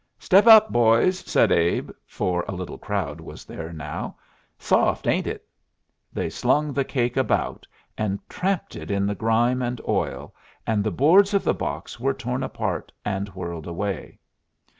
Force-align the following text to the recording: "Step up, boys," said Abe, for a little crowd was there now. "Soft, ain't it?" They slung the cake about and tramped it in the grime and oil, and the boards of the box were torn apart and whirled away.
"Step 0.17 0.47
up, 0.47 0.71
boys," 0.71 1.19
said 1.19 1.51
Abe, 1.51 1.91
for 2.07 2.43
a 2.47 2.55
little 2.55 2.79
crowd 2.79 3.21
was 3.21 3.45
there 3.45 3.71
now. 3.71 4.17
"Soft, 4.57 5.05
ain't 5.05 5.27
it?" 5.27 5.47
They 6.11 6.27
slung 6.27 6.73
the 6.73 6.83
cake 6.83 7.15
about 7.17 7.67
and 7.99 8.17
tramped 8.27 8.75
it 8.75 8.89
in 8.89 9.05
the 9.05 9.13
grime 9.13 9.61
and 9.61 9.79
oil, 9.87 10.33
and 10.65 10.83
the 10.83 10.89
boards 10.89 11.35
of 11.35 11.43
the 11.43 11.53
box 11.53 11.99
were 11.99 12.15
torn 12.15 12.41
apart 12.41 12.91
and 13.05 13.27
whirled 13.29 13.67
away. 13.67 14.17